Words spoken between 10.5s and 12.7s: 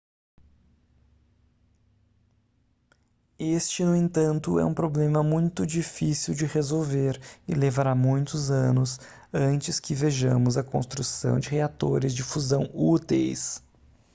a construção de reatores de fusão